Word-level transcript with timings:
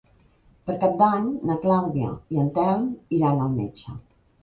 Per 0.69 0.77
Cap 0.83 0.95
d'Any 1.01 1.27
na 1.51 1.59
Clàudia 1.67 2.17
i 2.37 2.43
en 2.47 2.53
Telm 2.59 2.91
iran 3.21 3.49
al 3.49 3.57
metge. 3.63 4.01